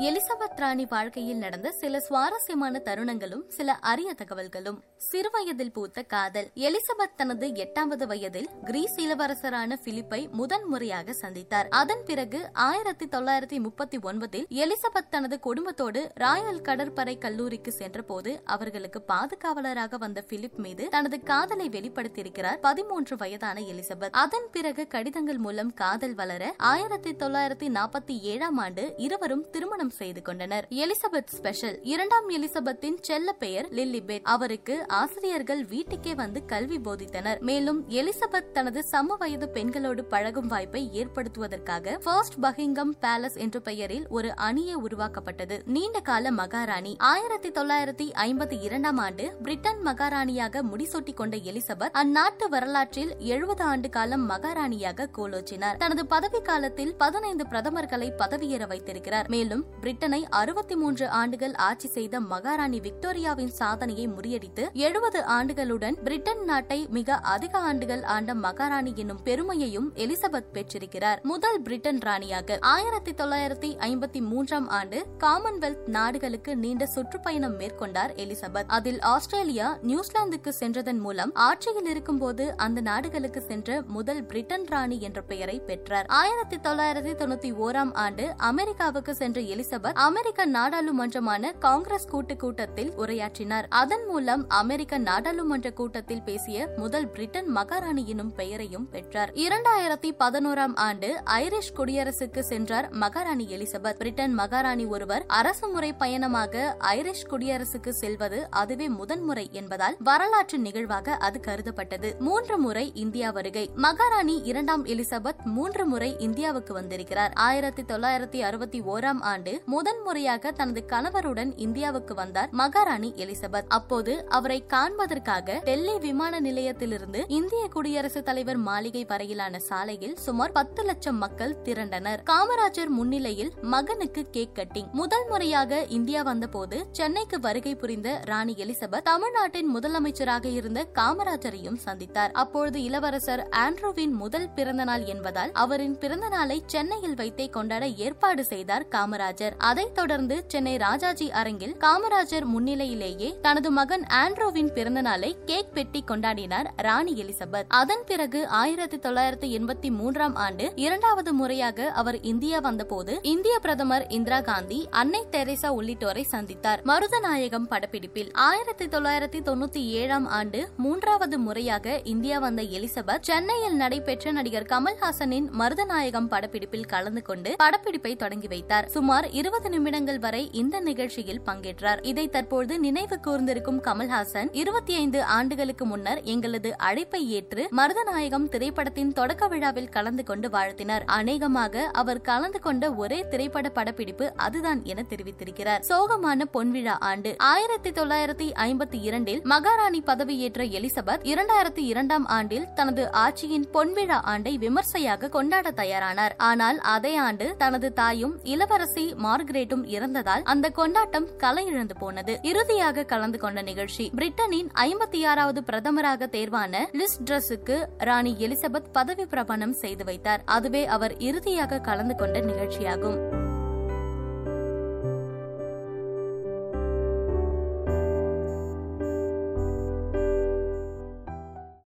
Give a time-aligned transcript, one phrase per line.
[0.00, 4.78] Elizabeth ராணி வாழ்க்கையில் நடந்த சில சுவாரஸ்யமான தருணங்களும் சில அரிய தகவல்களும்.
[4.96, 6.50] சிறுவயதில் பூத்த காதல்.
[6.54, 11.66] எலிசபெத் தனது எட்டாவது வயதில் கிரீஸ் இளவரசரான பிலிப்பை முதன் முறையாக சந்தித்தார்.
[11.68, 19.98] அதன் பிறகு ஆயிரத்தி தொள்ளாயிரத்தி முப்பத்தி ஒன்பதில் எலிசபெத் தனது குடும்பத்தோடு ராயல் கடற்படை கல்லூரிக்கு சென்றபோது அவர்களுக்கு பாதுகாவலராக
[19.98, 24.10] வந்த பிலிப் மீது தனது காதலை வெளிப்படுத்தியிருக்கிறார் பதிமூன்று வயதான எலிசபெத்.
[24.10, 30.22] அதன் பிறகு கடிதங்கள் மூலம் காதல் வளர ஆயிரத்தி தொள்ளாயிரத்தி நாற்பத்தி ஏழாம் ஆண்டு இருவரும் திருமணம் திருமணம் செய்து
[30.22, 30.66] கொண்டனர்.
[30.70, 31.82] Elizabeth special.
[31.82, 34.22] இரண்டாம் எலிசபெத்தின் செல்ல பெயர் லில்லிபெத்.
[34.22, 37.40] அவருக்கு ஆசிரியர்கள் வீட்டுக்கே வந்து கல்வி போதித்தனர்.
[37.40, 44.36] மேலும் எலிசபெத் தனது சம வயது பெண்களோடு பழகும் வாய்ப்பை ஏற்படுத்துவதற்காக ஃபர்ஸ்ட் பகிங்கம் பேலஸ் என்ற பெயரில் ஒரு
[44.36, 45.62] அணியை உருவாக்கப்பட்டது.
[45.66, 46.96] நீண்ட கால மகாராணி.
[46.98, 54.30] ஆயிரத்தி தொள்ளாயிரத்தி ஐம்பத்தி இரண்டாம் ஆண்டு பிரிட்டன் மகாராணியாக முடிசூட்டிக் கொண்ட எலிசபெத் அந்நாட்டு வரலாற்றில் எழுபது ஆண்டு காலம்
[54.30, 55.76] மகாராணியாக கோலோச்சினார்.
[55.76, 59.28] தனது பதவி காலத்தில் பதினைந்து பிரதமர்களை பதவியேற வைத்திருக்கிறார்.
[59.28, 66.86] மேலும் பிரிட்டனை அறுபத்தி மூன்று ஆண்டுகள் ஆட்சி செய்த மகாராணி விக்டோரியாவின் சாதனையை முறியடித்து எழுபது ஆண்டுகளுடன் பிரிட்டன் நாட்டை
[66.90, 71.20] மிக அதிக ஆண்டுகள் ஆண்ட மகாராணி என்னும் பெருமையையும் எலிசபெத் பெற்றிருக்கிறார்.
[71.22, 78.66] முதல் பிரிட்டன் ராணியாக ஆயிரத்தி தொள்ளாயிரத்தி ஐம்பத்தி மூன்றாம் ஆண்டு காமன்வெல்த் நாடுகளுக்கு நீண்ட சுற்றுப்பயணம் மேற்கொண்டார் எலிசபெத்.
[78.66, 85.60] அதில் ஆஸ்திரேலியா நியூசிலாந்துக்கு சென்றதன் மூலம் ஆட்சியில் இருக்கும்போது அந்த நாடுகளுக்கு சென்ற முதல் பிரிட்டன் ராணி என்ற பெயரை
[85.60, 86.06] பெற்றார்.
[86.06, 93.64] ஆயிரத்தி தொள்ளாயிரத்தி தொண்ணூத்தி ஓராம் ஆண்டு அமெரிக்காவுக்கு சென்ற எலிசபெத் அமெரிக்க நாடாளுமன்றமான காங்கிரஸ் கூட்டு கூட்டத்தில் உரையாற்றினார்.
[93.68, 99.32] அதன் மூலம் அமெரிக்க நாடாளுமன்ற கூட்டத்தில் பேசிய முதல் பிரிட்டன் மகாராணி எனும் பெயரையும் பெற்றார்.
[99.32, 103.92] இரண்டாயிரத்தி பதினோராம் ஆண்டு ஐரிஷ் குடியரசுக்கு சென்றார் மகாராணி எலிசபெத்.
[103.92, 111.40] பிரிட்டன் மகாராணி ஒருவர் அரசு முறை பயணமாக ஐரிஷ் குடியரசுக்கு செல்வது அதுவே முதன்முறை என்பதால் வரலாற்று நிகழ்வாக அது
[111.46, 112.18] கருதப்பட்டது.
[112.18, 113.70] மூன்று முறை இந்தியா வருகை.
[113.74, 117.32] மகாராணி இரண்டாம் எலிசபெத் மூன்று முறை இந்தியாவுக்கு வந்திருக்கிறார்.
[117.32, 123.64] ஆயிரத்தி தொள்ளாயிரத்தி அறுபத்தி ஓராம் ஆண்டு முதன்முறையாக தனது கணவருடன் இந்தியாவுக்கு வந்தார் மகாராணி எலிசபெத்.
[123.68, 131.16] அப்போது அவரை காண்பதற்காக டெல்லி விமான நிலையத்திலிருந்து இந்திய குடியரசுத் தலைவர் மாளிகை வரையிலான சாலையில் சுமார் பத்து லட்சம்
[131.16, 132.22] மக்கள் திரண்டனர்.
[132.30, 134.90] காமராஜர் முன்னிலையில் மகனுக்கு கேக் கட்டிங்.
[134.90, 142.32] முதல் முறையாக இந்தியா வந்தபோது சென்னைக்கு வருகை புரிந்த ராணி எலிசபெத் தமிழ்நாட்டின் முதலமைச்சராக இருந்த காமராஜரையும் சந்தித்தார்.
[142.32, 148.86] அப்பொழுது இளவரசர் ஆண்ட்ரூவின் முதல் பிறந்த நாள் என்பதால் அவரின் பிறந்த நாளை சென்னையில் வைத்தே கொண்டாட ஏற்பாடு செய்தார்
[148.90, 149.49] காமராஜர்.
[149.58, 157.22] அதைத் தொடர்ந்து சென்னை ராஜாஜி அரங்கில் காமராஜர் முன்னிலையிலேயே தனது மகன் ஆண்ட்ரோவின் பிறந்தநாளை கேக் பெட்டி கொண்டாடினார் ராணி
[157.22, 157.64] எலிசபெத்.
[157.68, 164.40] அதன் பிறகு ஆயிரத்தி தொள்ளாயிரத்தி எண்பத்தி மூன்றாம் ஆண்டு இரண்டாவது முறையாக அவர் இந்தியா வந்தபோது இந்திய பிரதமர் இந்திரா
[164.40, 166.82] காந்தி அன்னை தெரேசா உள்ளிட்டோரை சந்தித்தார்.
[166.84, 174.62] மருதநாயகம் படப்பிடிப்பில் ஆயிரத்தி தொள்ளாயிரத்தி தொண்ணூத்தி ஏழாம் ஆண்டு மூன்றாவது முறையாக இந்தியா வந்த எலிசபெத் சென்னையில் நடைபெற்ற நடிகர்
[174.62, 178.88] கமல்ஹாசனின் மருதநாயகம் படப்பிடிப்பில் கலந்து கொண்டு படப்பிடிப்பை தொடங்கி வைத்தார்.
[178.88, 182.00] சுமார் இருபது நிமிடங்கள் வரை இந்த நிகழ்ச்சியில் பங்கேற்றார்.
[182.02, 189.48] இதை தற்போது நினைவு கூர்ந்திருக்கும் கமல்ஹாசன் இருபத்தி ஐந்து ஆண்டுகளுக்கு முன்னர் எங்களது அழைப்பை ஏற்று மருதநாயகம் திரைப்படத்தின் தொடக்க
[189.48, 191.04] விழாவில் கலந்து கொண்டு வாழ்த்தினார்.
[191.18, 195.84] அநேகமாக அவர் கலந்து கொண்ட ஒரே திரைப்பட படப்பிடிப்பு அதுதான் என தெரிவித்திருக்கிறார்.
[195.88, 203.68] சோகமான பொன்விழா ஆண்டு ஆயிரத்தி தொள்ளாயிரத்தி ஐம்பத்தி இரண்டில் மகாராணி பதவியேற்ற எலிசபெத் இரண்டாயிரத்தி இரண்டாம் ஆண்டில் தனது ஆட்சியின்
[203.76, 206.36] பொன்விழா ஆண்டை விமர்சையாக கொண்டாட தயாரானார்.
[206.50, 212.38] ஆனால் அதே ஆண்டு தனது தாயும் இளவரசி மார்கரேட்டும் இறந்ததால் அந்த கொண்டாட்டம் கலை இழந்து போனது.
[212.42, 219.72] இறுதியாக கலந்து கொண்ட நிகழ்ச்சி பிரிட்டனின் ஐம்பத்தி ஆறாவது பிரதமராக தேர்வான லிஸ் ட்ரஸுக்கு ராணி எலிசபெத் பதவி பிரமாணம்
[219.72, 220.42] செய்து வைத்தார்.
[220.44, 223.48] அதுவே அவர் இறுதியாக கலந்து கொண்ட நிகழ்ச்சியாகும்.